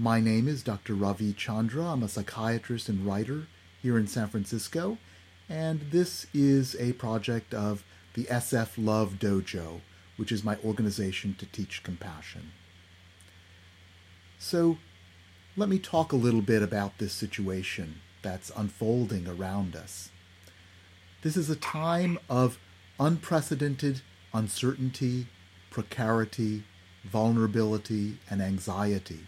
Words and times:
My 0.00 0.18
name 0.18 0.48
is 0.48 0.62
Dr. 0.62 0.94
Ravi 0.94 1.34
Chandra. 1.34 1.84
I'm 1.84 2.02
a 2.02 2.08
psychiatrist 2.08 2.88
and 2.88 3.04
writer 3.04 3.48
here 3.82 3.98
in 3.98 4.06
San 4.06 4.28
Francisco, 4.28 4.96
and 5.46 5.82
this 5.90 6.26
is 6.32 6.74
a 6.76 6.94
project 6.94 7.52
of 7.52 7.84
the 8.14 8.24
SF 8.24 8.78
Love 8.78 9.16
Dojo, 9.18 9.82
which 10.16 10.32
is 10.32 10.42
my 10.42 10.56
organization 10.64 11.34
to 11.38 11.44
teach 11.44 11.82
compassion. 11.82 12.52
So, 14.38 14.78
let 15.54 15.68
me 15.68 15.78
talk 15.78 16.12
a 16.12 16.16
little 16.16 16.40
bit 16.40 16.62
about 16.62 16.96
this 16.96 17.12
situation 17.12 18.00
that's 18.22 18.50
unfolding 18.56 19.28
around 19.28 19.76
us. 19.76 20.08
This 21.20 21.36
is 21.36 21.50
a 21.50 21.56
time 21.56 22.18
of 22.30 22.58
unprecedented 22.98 24.00
uncertainty, 24.32 25.26
precarity, 25.70 26.62
vulnerability, 27.04 28.16
and 28.30 28.40
anxiety. 28.40 29.26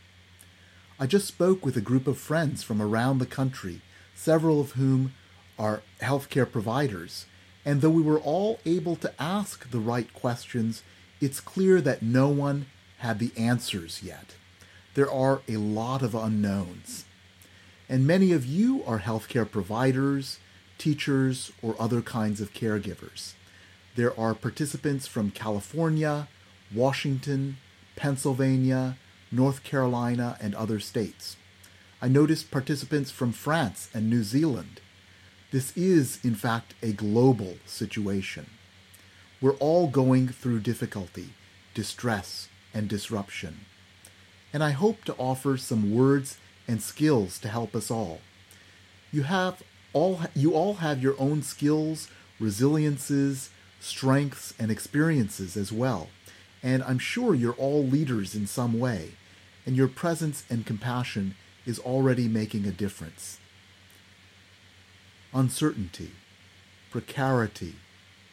I 0.98 1.06
just 1.06 1.26
spoke 1.26 1.64
with 1.64 1.76
a 1.76 1.80
group 1.80 2.06
of 2.06 2.18
friends 2.18 2.62
from 2.62 2.80
around 2.80 3.18
the 3.18 3.26
country, 3.26 3.80
several 4.14 4.60
of 4.60 4.72
whom 4.72 5.14
are 5.58 5.82
healthcare 6.00 6.50
providers, 6.50 7.26
and 7.64 7.80
though 7.80 7.90
we 7.90 8.02
were 8.02 8.20
all 8.20 8.60
able 8.66 8.96
to 8.96 9.12
ask 9.20 9.70
the 9.70 9.80
right 9.80 10.12
questions, 10.12 10.82
it's 11.20 11.40
clear 11.40 11.80
that 11.80 12.02
no 12.02 12.28
one 12.28 12.66
had 12.98 13.18
the 13.18 13.32
answers 13.36 14.02
yet. 14.02 14.34
There 14.94 15.10
are 15.10 15.42
a 15.48 15.56
lot 15.56 16.02
of 16.02 16.14
unknowns. 16.14 17.04
And 17.88 18.06
many 18.06 18.32
of 18.32 18.46
you 18.46 18.82
are 18.86 19.00
healthcare 19.00 19.50
providers, 19.50 20.38
teachers, 20.78 21.52
or 21.62 21.76
other 21.78 22.02
kinds 22.02 22.40
of 22.40 22.52
caregivers. 22.52 23.34
There 23.94 24.18
are 24.18 24.34
participants 24.34 25.06
from 25.06 25.30
California, 25.30 26.28
Washington, 26.74 27.58
Pennsylvania, 27.96 28.96
North 29.32 29.64
Carolina, 29.64 30.36
and 30.40 30.54
other 30.54 30.78
states. 30.78 31.36
I 32.00 32.08
noticed 32.08 32.50
participants 32.50 33.10
from 33.10 33.32
France 33.32 33.88
and 33.94 34.10
New 34.10 34.22
Zealand. 34.22 34.80
This 35.50 35.76
is, 35.76 36.18
in 36.22 36.34
fact, 36.34 36.74
a 36.82 36.92
global 36.92 37.56
situation. 37.66 38.46
We're 39.40 39.54
all 39.54 39.88
going 39.88 40.28
through 40.28 40.60
difficulty, 40.60 41.30
distress, 41.74 42.48
and 42.74 42.88
disruption. 42.88 43.66
And 44.52 44.62
I 44.62 44.70
hope 44.70 45.04
to 45.04 45.14
offer 45.14 45.56
some 45.56 45.94
words 45.94 46.38
and 46.68 46.82
skills 46.82 47.38
to 47.40 47.48
help 47.48 47.74
us 47.74 47.90
all. 47.90 48.20
You 49.10 49.24
have 49.24 49.62
all 49.92 50.20
you 50.34 50.54
all 50.54 50.74
have 50.74 51.02
your 51.02 51.16
own 51.18 51.42
skills, 51.42 52.08
resiliences, 52.38 53.50
strengths, 53.80 54.54
and 54.58 54.70
experiences 54.70 55.56
as 55.56 55.72
well. 55.72 56.08
And 56.62 56.82
I'm 56.82 56.98
sure 56.98 57.34
you're 57.34 57.54
all 57.54 57.84
leaders 57.84 58.34
in 58.34 58.46
some 58.46 58.78
way, 58.78 59.12
and 59.64 59.76
your 59.76 59.88
presence 59.88 60.44
and 60.50 60.66
compassion 60.66 61.34
is 61.64 61.78
already 61.78 62.28
making 62.28 62.66
a 62.66 62.72
difference. 62.72 63.38
Uncertainty, 65.32 66.10
precarity, 66.90 67.76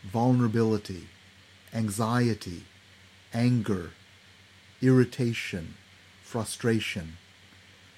vulnerability, 0.04 1.08
anxiety, 1.74 2.64
anger, 3.34 3.92
irritation, 4.82 5.76
frustration. 6.24 7.18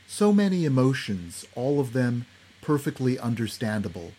So 0.07 0.33
many 0.33 0.65
emotions, 0.65 1.45
all 1.55 1.79
of 1.79 1.93
them 1.93 2.25
perfectly 2.61 3.17
understandable. 3.17 4.11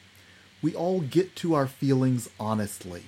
We 0.63 0.75
all 0.75 1.01
get 1.01 1.37
to 1.37 1.55
our 1.55 1.67
feelings 1.67 2.31
honestly. 2.41 3.05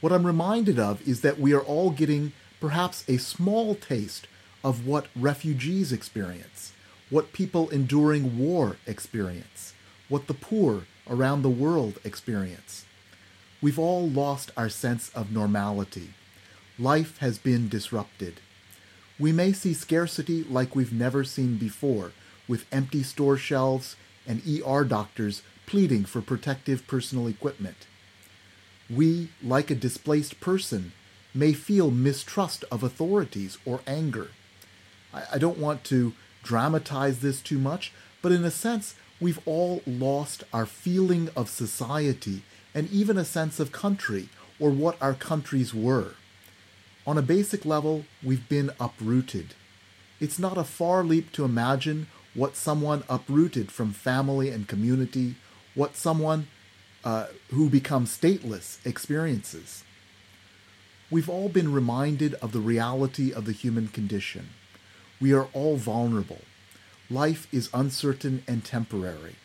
What 0.00 0.12
I'm 0.12 0.26
reminded 0.26 0.78
of 0.78 1.06
is 1.06 1.20
that 1.20 1.38
we 1.38 1.52
are 1.52 1.60
all 1.60 1.90
getting 1.90 2.32
perhaps 2.60 3.04
a 3.08 3.18
small 3.18 3.74
taste 3.74 4.26
of 4.66 4.86
what 4.86 5.06
refugees 5.14 5.92
experience, 5.92 6.72
what 7.10 7.32
people 7.32 7.70
enduring 7.70 8.36
war 8.36 8.76
experience, 8.86 9.72
what 10.08 10.26
the 10.26 10.34
poor 10.34 10.82
around 11.08 11.42
the 11.42 11.48
world 11.48 11.98
experience. 12.04 12.84
We've 13.62 13.78
all 13.78 14.08
lost 14.08 14.50
our 14.56 14.68
sense 14.68 15.10
of 15.14 15.32
normality. 15.32 16.10
Life 16.78 17.18
has 17.18 17.38
been 17.38 17.68
disrupted. 17.68 18.40
We 19.18 19.32
may 19.32 19.52
see 19.52 19.72
scarcity 19.72 20.42
like 20.42 20.74
we've 20.74 20.92
never 20.92 21.22
seen 21.22 21.56
before, 21.56 22.12
with 22.48 22.66
empty 22.70 23.04
store 23.04 23.36
shelves 23.36 23.96
and 24.26 24.42
ER 24.46 24.84
doctors 24.84 25.42
pleading 25.64 26.04
for 26.04 26.20
protective 26.20 26.86
personal 26.88 27.28
equipment 27.28 27.86
we, 28.88 29.30
like 29.42 29.70
a 29.70 29.74
displaced 29.74 30.40
person, 30.40 30.92
may 31.34 31.52
feel 31.52 31.90
mistrust 31.90 32.64
of 32.70 32.82
authorities 32.82 33.58
or 33.64 33.80
anger. 33.86 34.28
I, 35.16 35.22
I, 35.34 35.38
don't 35.38 35.58
want 35.58 35.82
to 35.84 36.12
dramatize 36.42 37.20
this 37.20 37.40
too 37.40 37.58
much, 37.58 37.92
but 38.22 38.32
in 38.32 38.44
a 38.44 38.50
sense, 38.50 38.94
we've 39.20 39.40
all 39.46 39.82
lost 39.86 40.44
our 40.52 40.66
feeling 40.66 41.30
of 41.36 41.48
society 41.48 42.42
and 42.74 42.90
even 42.90 43.16
a 43.16 43.24
sense 43.24 43.58
of 43.58 43.72
country 43.72 44.28
or 44.60 44.70
what 44.70 45.00
our 45.00 45.14
countries 45.14 45.74
were. 45.74 46.14
On 47.06 47.16
a 47.16 47.22
basic 47.22 47.64
level, 47.64 48.04
we've 48.22 48.48
been 48.48 48.70
uprooted. 48.78 49.54
It's 50.20 50.38
not 50.38 50.58
a 50.58 50.64
far 50.64 51.04
leap 51.04 51.32
to 51.32 51.44
imagine 51.44 52.08
what 52.34 52.56
someone 52.56 53.04
uprooted 53.08 53.70
from 53.70 53.92
family 53.92 54.50
and 54.50 54.68
community, 54.68 55.36
what 55.74 55.96
someone 55.96 56.48
uh, 57.04 57.26
who 57.50 57.70
becomes 57.70 58.16
stateless 58.16 58.84
experiences. 58.84 59.84
We've 61.10 61.28
all 61.28 61.48
been 61.48 61.72
reminded 61.72 62.34
of 62.34 62.52
the 62.52 62.60
reality 62.60 63.32
of 63.32 63.44
the 63.44 63.52
human 63.52 63.88
condition. 63.88 64.48
We 65.20 65.32
are 65.32 65.48
all 65.52 65.76
vulnerable. 65.76 66.42
Life 67.08 67.46
is 67.52 67.70
uncertain 67.72 68.42
and 68.46 68.64
temporary. 68.64 69.36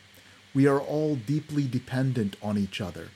We 0.53 0.67
are 0.67 0.79
all 0.79 1.15
deeply 1.15 1.67
dependent 1.67 2.35
on 2.41 2.57
each 2.57 2.81
other. 2.81 3.09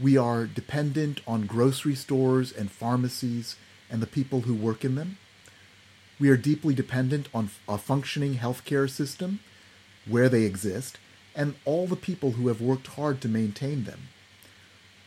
We 0.00 0.16
are 0.16 0.46
dependent 0.46 1.20
on 1.26 1.46
grocery 1.46 1.94
stores 1.94 2.52
and 2.52 2.70
pharmacies 2.70 3.56
and 3.90 4.00
the 4.00 4.06
people 4.06 4.42
who 4.42 4.54
work 4.54 4.84
in 4.84 4.94
them. 4.94 5.18
We 6.18 6.30
are 6.30 6.36
deeply 6.36 6.74
dependent 6.74 7.28
on 7.34 7.50
a 7.68 7.76
functioning 7.76 8.36
healthcare 8.36 8.88
system 8.88 9.40
where 10.08 10.28
they 10.28 10.44
exist 10.44 10.98
and 11.34 11.54
all 11.64 11.86
the 11.86 11.96
people 11.96 12.32
who 12.32 12.48
have 12.48 12.60
worked 12.60 12.86
hard 12.88 13.20
to 13.20 13.28
maintain 13.28 13.84
them. 13.84 14.08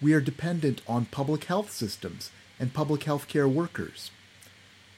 We 0.02 0.14
are 0.14 0.22
dependent 0.22 0.82
on 0.88 1.06
public 1.06 1.46
health 1.46 1.72
systems 1.72 2.30
and 2.60 2.74
public 2.74 3.04
health 3.04 3.28
care 3.28 3.48
workers. 3.48 4.12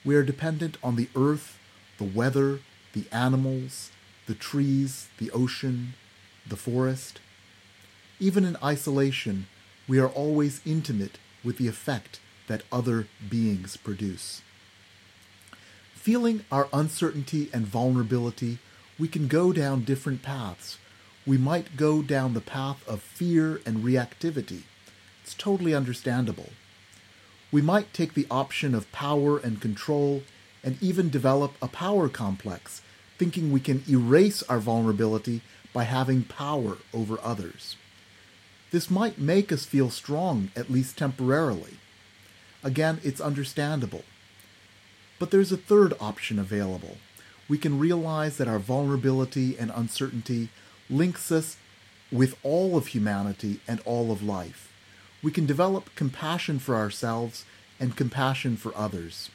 We 0.08 0.16
are 0.16 0.24
dependent 0.24 0.78
on 0.82 0.96
the 0.96 1.10
earth, 1.16 1.60
the 1.98 2.06
weather, 2.06 2.62
the 2.94 3.06
animals, 3.12 3.92
the 4.26 4.36
trees, 4.36 5.10
the 5.18 5.30
ocean, 5.32 5.96
the 6.48 6.56
forest. 6.56 7.20
Even 8.20 8.46
in 8.46 8.58
isolation, 8.64 9.48
we 9.88 10.00
are 10.00 10.08
always 10.08 10.62
intimate 10.66 11.20
with 11.44 11.58
the 11.58 11.68
effect 11.68 12.20
that 12.48 12.64
other 12.72 13.08
beings 13.30 13.76
produce. 13.76 14.42
Feeling 15.94 16.46
our 16.54 16.70
uncertainty 16.72 17.50
and 17.54 17.68
vulnerability, 17.68 18.60
we 18.98 19.10
can 19.10 19.28
go 19.28 19.52
down 19.52 19.84
different 19.84 20.24
paths 20.24 20.78
we 21.28 21.38
might 21.38 21.76
go 21.76 22.02
down 22.02 22.34
the 22.34 22.40
path 22.40 22.88
of 22.88 23.02
fear 23.02 23.60
and 23.66 23.84
reactivity. 23.84 24.62
It's 25.22 25.34
totally 25.34 25.76
understandable. 25.76 26.52
We 27.52 27.62
might 27.62 27.94
take 27.94 28.14
the 28.14 28.28
option 28.30 28.76
of 28.76 28.92
power 28.92 29.38
and 29.38 29.62
control 29.62 30.24
and 30.64 30.82
even 30.82 31.10
develop 31.10 31.54
a 31.62 31.68
power 31.68 32.10
complex, 32.10 32.82
thinking 33.18 33.52
we 33.52 33.60
can 33.60 33.84
erase 33.90 34.44
our 34.44 34.60
vulnerability 34.60 35.42
by 35.74 35.84
having 35.84 36.24
power 36.24 36.78
over 36.94 37.18
others. 37.24 37.76
This 38.72 38.92
might 38.92 39.18
make 39.18 39.52
us 39.52 39.66
feel 39.66 39.90
strong, 39.90 40.52
at 40.56 40.70
least 40.70 40.98
temporarily. 40.98 41.78
Again, 42.64 43.00
it's 43.02 43.22
understandable. 43.22 44.04
But 45.20 45.32
there's 45.32 45.54
a 45.54 45.58
third 45.58 45.94
option 46.00 46.38
available. 46.38 46.98
We 47.48 47.58
can 47.58 47.80
realize 47.80 48.38
that 48.38 48.50
our 48.50 48.60
vulnerability 48.60 49.58
and 49.58 49.72
uncertainty 49.74 50.50
links 50.90 51.32
us 51.32 51.56
with 52.12 52.36
all 52.44 52.76
of 52.76 52.88
humanity 52.88 53.62
and 53.68 53.80
all 53.82 54.12
of 54.12 54.22
life. 54.22 54.67
We 55.28 55.34
can 55.34 55.46
develop 55.46 55.94
compassion 55.94 56.58
for 56.58 56.76
ourselves 56.78 57.44
and 57.82 57.98
compassion 57.98 58.56
for 58.56 58.72
others. 58.78 59.30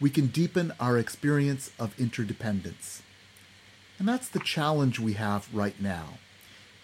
We 0.00 0.08
can 0.08 0.28
deepen 0.28 0.72
our 0.80 0.96
experience 0.96 1.70
of 1.78 1.94
interdependence. 2.00 3.02
And 3.98 4.08
that's 4.08 4.30
the 4.30 4.38
challenge 4.38 4.98
we 4.98 5.12
have 5.12 5.52
right 5.52 5.78
now. 5.78 6.20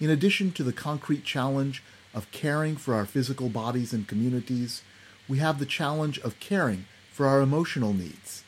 In 0.01 0.11
addition 0.11 0.53
to 0.53 0.63
the 0.63 0.73
concrete 0.75 1.25
challenge 1.25 1.83
of 2.13 2.31
caring 2.31 2.77
for 2.77 2.93
our 2.93 3.07
physical 3.07 3.49
bodies 3.49 3.95
and 3.95 4.07
communities, 4.07 4.83
we 5.27 5.39
have 5.39 5.59
the 5.59 5.65
challenge 5.65 6.19
of 6.19 6.39
caring 6.39 6.85
for 7.11 7.25
our 7.25 7.41
emotional 7.41 7.95
needs. 7.95 8.45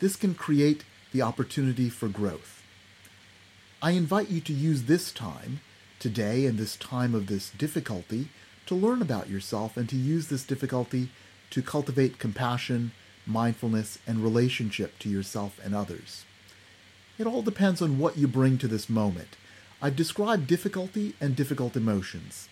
This 0.00 0.16
can 0.16 0.34
create 0.34 0.82
the 1.12 1.22
opportunity 1.22 1.88
for 1.88 2.08
growth. 2.08 2.64
I 3.80 3.92
invite 3.92 4.28
you 4.28 4.40
to 4.40 4.52
use 4.52 4.82
this 4.82 5.12
time, 5.12 5.60
today 6.00 6.46
and 6.46 6.58
this 6.58 6.74
time 6.74 7.14
of 7.14 7.28
this 7.28 7.50
difficulty, 7.50 8.28
to 8.70 8.74
learn 8.76 9.02
about 9.02 9.28
yourself 9.28 9.76
and 9.76 9.88
to 9.88 9.96
use 9.96 10.28
this 10.28 10.44
difficulty 10.44 11.08
to 11.50 11.60
cultivate 11.60 12.20
compassion, 12.20 12.92
mindfulness, 13.26 13.98
and 14.06 14.22
relationship 14.22 14.96
to 15.00 15.08
yourself 15.08 15.58
and 15.64 15.74
others. 15.74 16.24
It 17.18 17.26
all 17.26 17.42
depends 17.42 17.82
on 17.82 17.98
what 17.98 18.16
you 18.16 18.28
bring 18.28 18.58
to 18.58 18.68
this 18.68 18.88
moment. 18.88 19.36
I've 19.82 19.96
described 19.96 20.46
difficulty 20.46 21.14
and 21.20 21.34
difficult 21.34 21.74
emotions. 21.74 22.48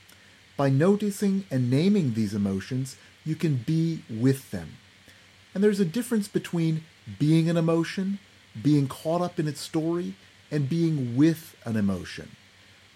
By 0.57 0.71
noticing 0.71 1.45
and 1.53 1.71
naming 1.71 2.15
these 2.15 2.35
emotions, 2.35 2.97
you 3.25 3.37
can 3.37 3.59
be 3.59 4.03
with 4.11 4.51
them. 4.51 4.71
And 5.55 5.63
there's 5.63 5.79
a 5.79 5.85
difference 5.85 6.27
between 6.27 6.83
being 7.21 7.49
an 7.49 7.57
emotion, 7.57 8.19
being 8.61 8.89
caught 8.89 9.23
up 9.23 9.39
in 9.39 9.47
its 9.47 9.61
story, 9.61 10.15
and 10.51 10.69
being 10.69 11.17
with 11.17 11.55
an 11.65 11.77
emotion. 11.77 12.33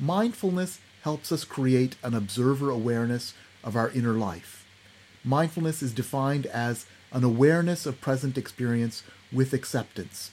Mindfulness 0.01 0.81
helps 1.03 1.31
us 1.31 1.45
create 1.45 1.97
an 2.03 2.15
observer 2.15 2.71
awareness 2.71 3.35
of 3.63 3.77
our 3.77 3.91
inner 3.91 4.15
life. 4.15 4.67
Mindfulness 5.25 5.83
is 5.83 5.93
defined 5.93 6.47
as 6.47 6.87
an 7.13 7.23
awareness 7.23 7.87
of 7.87 8.01
present 8.01 8.39
experience 8.39 9.03
with 9.33 9.53
acceptance. 9.53 10.31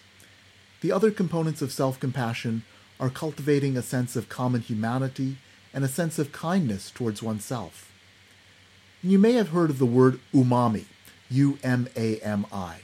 The 0.81 0.91
other 0.91 1.11
components 1.11 1.61
of 1.61 1.71
self 1.71 1.99
compassion 1.99 2.63
are 2.99 3.09
cultivating 3.09 3.77
a 3.77 3.81
sense 3.81 4.15
of 4.15 4.29
common 4.29 4.61
humanity 4.61 5.37
and 5.73 5.83
a 5.83 5.89
sense 5.89 6.17
of 6.19 6.31
kindness 6.31 6.91
towards 6.91 7.21
oneself. 7.21 7.91
You 9.03 9.19
may 9.19 9.33
have 9.33 9.49
heard 9.49 9.69
of 9.69 9.79
the 9.79 9.85
word 9.85 10.19
umami, 10.33 10.85
U 11.29 11.57
M 11.63 11.87
A 11.95 12.17
M 12.19 12.45
I. 12.51 12.79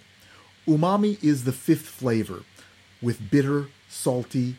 Umami 0.68 1.24
is 1.24 1.44
the 1.44 1.52
fifth 1.52 1.88
flavor, 1.88 2.44
with 3.02 3.30
bitter, 3.30 3.68
salty, 3.90 4.56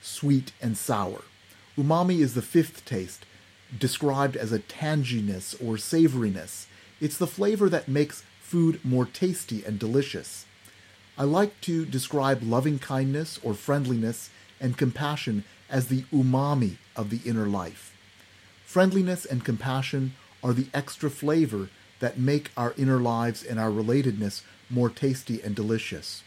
sweet, 0.00 0.52
and 0.60 0.76
sour. 0.76 1.22
Umami 1.76 2.20
is 2.20 2.34
the 2.34 2.42
fifth 2.42 2.84
taste, 2.84 3.24
described 3.78 4.36
as 4.36 4.52
a 4.52 4.58
tanginess 4.58 5.54
or 5.54 5.76
savoriness. 5.76 6.66
It's 7.00 7.16
the 7.16 7.26
flavor 7.26 7.68
that 7.70 7.88
makes 7.88 8.24
food 8.40 8.84
more 8.84 9.06
tasty 9.06 9.64
and 9.64 9.78
delicious. 9.78 10.44
I 11.16 11.24
like 11.24 11.60
to 11.62 11.86
describe 11.86 12.42
loving 12.42 12.78
kindness 12.78 13.40
or 13.42 13.54
friendliness 13.54 14.28
and 14.60 14.76
compassion 14.76 15.44
as 15.70 15.86
the 15.86 16.02
umami 16.12 16.76
of 16.94 17.08
the 17.08 17.20
inner 17.24 17.46
life. 17.46 17.96
Friendliness 18.66 19.24
and 19.24 19.44
compassion 19.44 20.14
are 20.44 20.52
the 20.52 20.68
extra 20.74 21.10
flavor 21.10 21.70
that 22.00 22.18
make 22.18 22.50
our 22.56 22.74
inner 22.76 22.98
lives 22.98 23.42
and 23.42 23.58
our 23.58 23.70
relatedness 23.70 24.42
more 24.68 24.90
tasty 24.90 25.40
and 25.40 25.54
delicious. 25.54 26.22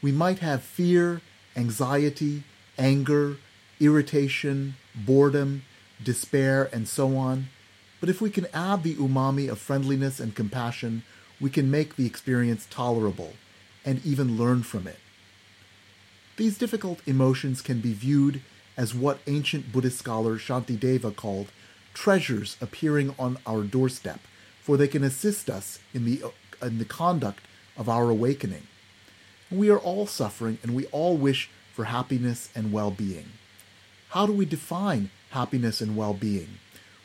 We 0.00 0.12
might 0.12 0.38
have 0.38 0.62
fear, 0.62 1.20
anxiety, 1.56 2.44
anger, 2.78 3.36
irritation, 3.82 4.76
boredom, 4.94 5.62
despair, 6.02 6.70
and 6.72 6.88
so 6.88 7.16
on. 7.16 7.48
But 8.00 8.08
if 8.08 8.20
we 8.20 8.30
can 8.30 8.46
add 8.54 8.82
the 8.82 8.94
umami 8.94 9.50
of 9.50 9.58
friendliness 9.58 10.20
and 10.20 10.34
compassion, 10.34 11.02
we 11.40 11.50
can 11.50 11.70
make 11.70 11.96
the 11.96 12.06
experience 12.06 12.66
tolerable 12.70 13.34
and 13.84 14.04
even 14.04 14.38
learn 14.38 14.62
from 14.62 14.86
it. 14.86 14.98
These 16.36 16.58
difficult 16.58 17.00
emotions 17.06 17.60
can 17.60 17.80
be 17.80 17.92
viewed 17.92 18.40
as 18.76 18.94
what 18.94 19.20
ancient 19.26 19.72
Buddhist 19.72 19.98
scholar 19.98 20.38
Shantideva 20.38 21.14
called 21.14 21.48
treasures 21.94 22.56
appearing 22.60 23.14
on 23.18 23.38
our 23.46 23.62
doorstep, 23.62 24.20
for 24.60 24.76
they 24.76 24.88
can 24.88 25.04
assist 25.04 25.50
us 25.50 25.78
in 25.92 26.04
the, 26.04 26.22
in 26.62 26.78
the 26.78 26.84
conduct 26.84 27.40
of 27.76 27.88
our 27.88 28.08
awakening. 28.08 28.66
We 29.50 29.68
are 29.70 29.78
all 29.78 30.06
suffering 30.06 30.58
and 30.62 30.74
we 30.74 30.86
all 30.86 31.16
wish 31.16 31.50
for 31.74 31.84
happiness 31.84 32.48
and 32.54 32.72
well 32.72 32.90
being. 32.90 33.26
How 34.12 34.26
do 34.26 34.32
we 34.34 34.44
define 34.44 35.08
happiness 35.30 35.80
and 35.80 35.96
well 35.96 36.12
being? 36.12 36.58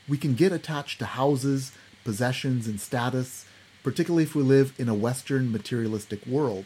We 0.09 0.17
can 0.17 0.35
get 0.35 0.51
attached 0.51 0.99
to 0.99 1.05
houses, 1.05 1.71
possessions, 2.03 2.67
and 2.67 2.81
status, 2.81 3.45
particularly 3.81 4.23
if 4.23 4.35
we 4.35 4.43
live 4.43 4.73
in 4.77 4.89
a 4.89 4.93
Western 4.93 5.49
materialistic 5.49 6.27
world. 6.27 6.65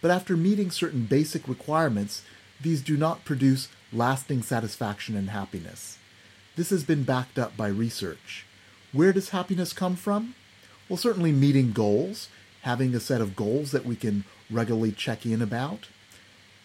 But 0.00 0.10
after 0.10 0.34
meeting 0.34 0.70
certain 0.70 1.04
basic 1.04 1.46
requirements, 1.46 2.22
these 2.58 2.80
do 2.80 2.96
not 2.96 3.26
produce 3.26 3.68
lasting 3.92 4.44
satisfaction 4.44 5.14
and 5.14 5.28
happiness. 5.28 5.98
This 6.56 6.70
has 6.70 6.84
been 6.84 7.04
backed 7.04 7.38
up 7.38 7.54
by 7.54 7.68
research. 7.68 8.46
Where 8.92 9.12
does 9.12 9.28
happiness 9.28 9.74
come 9.74 9.96
from? 9.96 10.34
Well, 10.88 10.96
certainly 10.96 11.32
meeting 11.32 11.72
goals, 11.72 12.30
having 12.62 12.94
a 12.94 13.00
set 13.00 13.20
of 13.20 13.36
goals 13.36 13.72
that 13.72 13.84
we 13.84 13.96
can 13.96 14.24
regularly 14.50 14.92
check 14.92 15.26
in 15.26 15.42
about. 15.42 15.88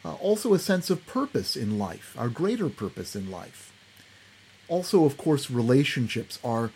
Uh, 0.07 0.13
also, 0.21 0.54
a 0.54 0.59
sense 0.59 0.89
of 0.89 1.06
purpose 1.06 1.57
in 1.57 1.77
life, 1.77 2.15
our 2.18 2.30
greater 2.30 2.69
purpose 2.69 3.13
in 3.13 3.30
life. 3.30 3.74
Also, 4.69 5.04
of 5.04 5.18
course, 5.18 5.51
relationships 5.51 6.39
are 6.45 6.71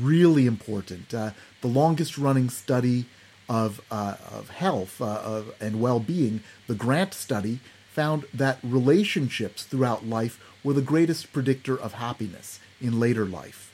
really 0.00 0.46
important. 0.46 1.14
Uh, 1.14 1.30
the 1.60 1.68
longest 1.68 2.18
running 2.18 2.50
study 2.50 3.04
of, 3.48 3.80
uh, 3.92 4.16
of 4.32 4.50
health 4.50 5.00
uh, 5.00 5.20
of, 5.22 5.54
and 5.60 5.80
well 5.80 6.00
being, 6.00 6.42
the 6.66 6.74
Grant 6.74 7.14
study, 7.14 7.60
found 7.92 8.24
that 8.34 8.58
relationships 8.64 9.62
throughout 9.62 10.04
life 10.04 10.40
were 10.64 10.72
the 10.72 10.82
greatest 10.82 11.32
predictor 11.32 11.78
of 11.78 11.92
happiness 11.94 12.58
in 12.80 12.98
later 12.98 13.24
life. 13.24 13.70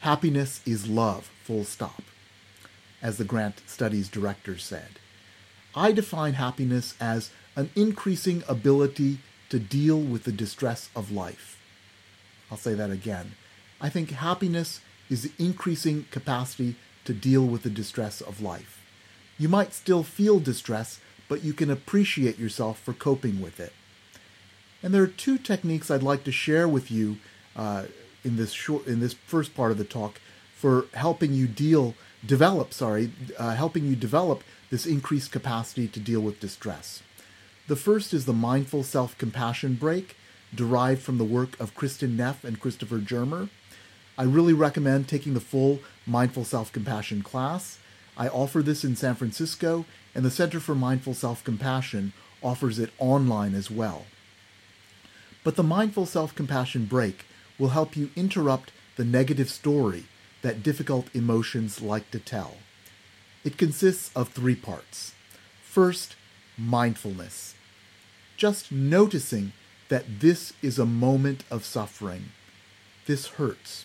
Happiness 0.00 0.62
is 0.66 0.88
love, 0.88 1.30
full 1.44 1.62
stop, 1.62 2.02
as 3.00 3.18
the 3.18 3.24
Grant 3.24 3.62
study's 3.66 4.08
director 4.08 4.58
said. 4.58 4.98
I 5.76 5.92
define 5.92 6.32
happiness 6.32 6.96
as 7.00 7.30
an 7.58 7.68
increasing 7.74 8.44
ability 8.48 9.18
to 9.48 9.58
deal 9.58 9.98
with 9.98 10.22
the 10.22 10.30
distress 10.30 10.90
of 10.94 11.10
life. 11.10 11.58
I'll 12.52 12.56
say 12.56 12.72
that 12.74 12.92
again. 12.92 13.32
I 13.80 13.88
think 13.88 14.10
happiness 14.10 14.80
is 15.10 15.24
the 15.24 15.44
increasing 15.44 16.06
capacity 16.12 16.76
to 17.04 17.12
deal 17.12 17.44
with 17.44 17.64
the 17.64 17.70
distress 17.70 18.20
of 18.20 18.40
life. 18.40 18.80
You 19.38 19.48
might 19.48 19.74
still 19.74 20.04
feel 20.04 20.38
distress, 20.38 21.00
but 21.28 21.42
you 21.42 21.52
can 21.52 21.68
appreciate 21.68 22.38
yourself 22.38 22.78
for 22.78 22.92
coping 22.92 23.40
with 23.40 23.58
it. 23.58 23.72
And 24.80 24.94
there 24.94 25.02
are 25.02 25.08
two 25.08 25.36
techniques 25.36 25.90
I'd 25.90 26.04
like 26.04 26.22
to 26.24 26.32
share 26.32 26.68
with 26.68 26.92
you 26.92 27.16
uh, 27.56 27.86
in 28.22 28.36
this 28.36 28.52
short, 28.52 28.86
in 28.86 29.00
this 29.00 29.14
first 29.14 29.56
part 29.56 29.72
of 29.72 29.78
the 29.78 29.84
talk 29.84 30.20
for 30.54 30.86
helping 30.94 31.32
you 31.32 31.48
deal, 31.48 31.94
develop, 32.24 32.72
sorry, 32.72 33.10
uh, 33.36 33.56
helping 33.56 33.84
you 33.84 33.96
develop 33.96 34.44
this 34.70 34.86
increased 34.86 35.32
capacity 35.32 35.88
to 35.88 35.98
deal 35.98 36.20
with 36.20 36.38
distress. 36.38 37.02
The 37.68 37.76
first 37.76 38.14
is 38.14 38.24
the 38.24 38.32
mindful 38.32 38.82
self-compassion 38.82 39.74
break, 39.74 40.16
derived 40.54 41.02
from 41.02 41.18
the 41.18 41.24
work 41.24 41.60
of 41.60 41.74
Kristin 41.74 42.16
Neff 42.16 42.42
and 42.42 42.58
Christopher 42.58 42.96
Germer. 42.96 43.50
I 44.16 44.22
really 44.22 44.54
recommend 44.54 45.06
taking 45.06 45.34
the 45.34 45.40
full 45.40 45.80
mindful 46.06 46.46
self-compassion 46.46 47.24
class. 47.24 47.78
I 48.16 48.26
offer 48.28 48.62
this 48.62 48.84
in 48.84 48.96
San 48.96 49.16
Francisco, 49.16 49.84
and 50.14 50.24
the 50.24 50.30
Center 50.30 50.60
for 50.60 50.74
Mindful 50.74 51.12
Self-Compassion 51.12 52.14
offers 52.42 52.78
it 52.78 52.90
online 52.98 53.54
as 53.54 53.70
well. 53.70 54.06
But 55.44 55.56
the 55.56 55.62
mindful 55.62 56.06
self-compassion 56.06 56.86
break 56.86 57.26
will 57.58 57.68
help 57.68 57.98
you 57.98 58.08
interrupt 58.16 58.72
the 58.96 59.04
negative 59.04 59.50
story 59.50 60.04
that 60.40 60.62
difficult 60.62 61.14
emotions 61.14 61.82
like 61.82 62.10
to 62.12 62.18
tell. 62.18 62.56
It 63.44 63.58
consists 63.58 64.10
of 64.16 64.30
three 64.30 64.56
parts. 64.56 65.12
First, 65.62 66.16
mindfulness. 66.56 67.56
Just 68.38 68.70
noticing 68.70 69.52
that 69.88 70.20
this 70.20 70.52
is 70.62 70.78
a 70.78 70.86
moment 70.86 71.42
of 71.50 71.64
suffering. 71.64 72.26
This 73.04 73.26
hurts. 73.26 73.84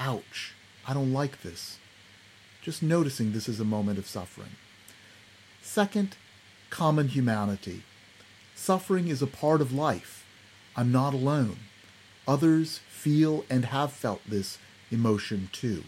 Ouch. 0.00 0.52
I 0.84 0.92
don't 0.92 1.12
like 1.12 1.42
this. 1.42 1.78
Just 2.60 2.82
noticing 2.82 3.30
this 3.30 3.48
is 3.48 3.60
a 3.60 3.64
moment 3.64 4.00
of 4.00 4.08
suffering. 4.08 4.56
Second, 5.62 6.16
common 6.70 7.06
humanity. 7.06 7.84
Suffering 8.56 9.06
is 9.06 9.22
a 9.22 9.28
part 9.28 9.60
of 9.60 9.72
life. 9.72 10.26
I'm 10.74 10.90
not 10.90 11.14
alone. 11.14 11.58
Others 12.26 12.80
feel 12.88 13.44
and 13.48 13.66
have 13.66 13.92
felt 13.92 14.22
this 14.26 14.58
emotion 14.90 15.50
too. 15.52 15.84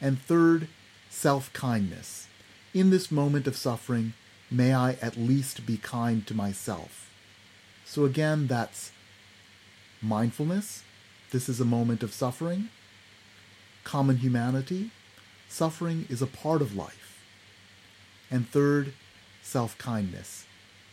And 0.00 0.20
third, 0.20 0.68
self 1.10 1.52
kindness. 1.52 2.28
In 2.72 2.90
this 2.90 3.10
moment 3.10 3.48
of 3.48 3.56
suffering, 3.56 4.12
may 4.50 4.72
I 4.72 4.92
at 5.00 5.16
least 5.16 5.66
be 5.66 5.76
kind 5.76 6.26
to 6.26 6.34
myself. 6.34 7.10
So 7.84 8.04
again, 8.04 8.46
that's 8.46 8.92
mindfulness. 10.00 10.82
This 11.30 11.48
is 11.48 11.60
a 11.60 11.64
moment 11.64 12.02
of 12.02 12.12
suffering. 12.12 12.68
Common 13.82 14.18
humanity. 14.18 14.90
Suffering 15.48 16.06
is 16.08 16.22
a 16.22 16.26
part 16.26 16.62
of 16.62 16.76
life. 16.76 17.22
And 18.30 18.48
third, 18.48 18.94
self 19.42 19.76
kindness. 19.78 20.46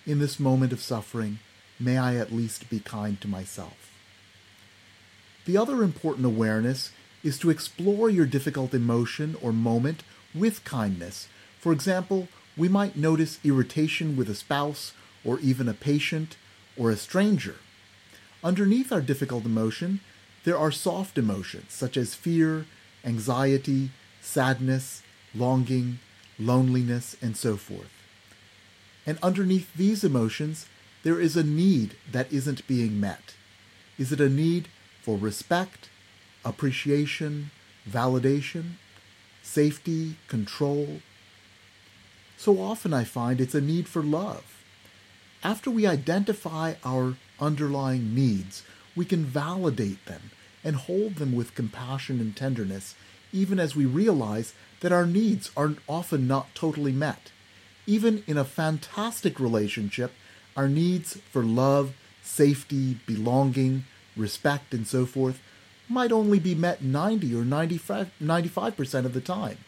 In 0.05 0.20
this 0.20 0.39
moment 0.39 0.74
of 0.74 0.81
suffering, 0.81 1.39
may 1.79 1.98
I 1.98 2.15
at 2.15 2.34
least 2.34 2.70
be 2.70 2.79
kind 2.79 3.20
to 3.22 3.27
myself. 3.27 3.91
The 5.46 5.58
other 5.58 5.84
important 5.84 6.25
awareness 6.25 6.91
is 7.24 7.38
to 7.39 7.50
explore 7.50 8.10
your 8.10 8.25
difficult 8.25 8.74
emotion 8.74 9.36
or 9.41 9.51
moment 9.51 10.03
with 10.34 10.63
kindness. 10.63 11.27
For 11.60 11.72
example, 11.72 12.27
we 12.58 12.67
might 12.67 12.96
notice 12.96 13.39
irritation 13.43 14.15
with 14.15 14.29
a 14.29 14.36
spouse 14.36 14.93
or 15.24 15.39
even 15.39 15.67
a 15.67 15.74
patient 15.74 16.38
or 16.77 16.89
a 16.91 16.98
stranger. 16.98 17.55
Underneath 18.43 18.91
our 18.91 19.01
difficult 19.01 19.46
emotion, 19.46 20.00
there 20.43 20.58
are 20.58 20.72
soft 20.72 21.17
emotions 21.17 21.74
such 21.74 21.96
as 21.96 22.15
fear, 22.15 22.65
anxiety, 23.05 23.91
sadness, 24.22 25.03
longing, 25.34 26.00
loneliness, 26.39 27.15
and 27.22 27.38
so 27.38 27.55
forth. 27.58 27.91
And 29.05 29.17
underneath 29.24 29.74
these 29.75 30.03
emotions, 30.03 30.65
there 31.03 31.20
is 31.20 31.36
a 31.36 31.43
need 31.43 31.96
that 32.12 32.31
isn't 32.31 32.67
being 32.67 33.00
met. 33.00 33.36
Is 33.98 34.12
it 34.12 34.22
a 34.22 34.29
need 34.29 34.67
for 35.01 35.17
respect, 35.17 35.89
appreciation, 36.46 37.51
validation, 37.89 38.74
safety, 39.41 40.15
control? 40.27 41.01
So 42.42 42.60
often 42.60 42.92
I 42.92 43.04
find 43.04 43.40
it's 43.40 43.54
a 43.54 43.62
need 43.62 43.88
for 43.88 44.02
love. 44.02 44.64
After 45.44 45.70
we 45.70 45.86
identify 45.86 46.74
our 46.84 47.18
underlying 47.40 48.16
needs, 48.16 48.64
we 48.96 49.06
can 49.06 49.26
validate 49.26 50.04
them 50.08 50.32
and 50.64 50.76
hold 50.76 51.18
them 51.18 51.34
with 51.34 51.54
compassion 51.54 52.20
and 52.20 52.36
tenderness, 52.36 52.96
even 53.32 53.60
as 53.60 53.76
we 53.76 53.86
realize 53.86 54.56
that 54.80 54.92
our 54.92 55.06
needs 55.06 55.52
are 55.56 55.76
often 55.88 56.28
not 56.28 56.56
totally 56.56 56.92
met. 56.92 57.32
Even 57.86 58.24
in 58.26 58.40
a 58.40 58.44
fantastic 58.44 59.40
relationship, 59.40 60.12
our 60.58 60.68
needs 60.68 61.20
for 61.32 61.44
love, 61.44 61.94
safety, 62.24 62.98
belonging, 63.06 63.84
respect, 64.18 64.74
and 64.74 64.88
so 64.88 65.06
forth 65.06 65.40
might 65.88 66.12
only 66.12 66.40
be 66.40 66.56
met 66.56 66.82
90 66.84 67.36
or 67.36 67.46
95, 67.46 68.10
95% 68.20 69.06
of 69.06 69.14
the 69.14 69.22
time. 69.22 69.60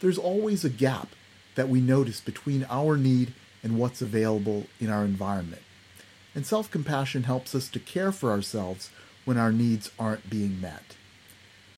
There's 0.00 0.16
always 0.16 0.64
a 0.64 0.70
gap 0.70 1.08
that 1.54 1.68
we 1.68 1.80
notice 1.80 2.20
between 2.20 2.66
our 2.70 2.96
need 2.96 3.32
and 3.62 3.78
what's 3.78 4.02
available 4.02 4.66
in 4.80 4.90
our 4.90 5.04
environment. 5.04 5.62
And 6.34 6.46
self 6.46 6.70
compassion 6.70 7.24
helps 7.24 7.54
us 7.54 7.68
to 7.70 7.78
care 7.78 8.12
for 8.12 8.30
ourselves 8.30 8.90
when 9.24 9.36
our 9.36 9.52
needs 9.52 9.90
aren't 9.98 10.28
being 10.30 10.60
met. 10.60 10.96